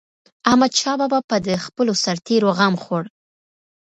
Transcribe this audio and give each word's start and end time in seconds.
احمدشاه 0.49 0.95
بابا 0.99 1.19
به 1.29 1.37
د 1.47 1.49
خپلو 1.65 1.93
سرتيرو 2.03 2.49
غم 2.57 2.75
خوړ. 2.83 3.03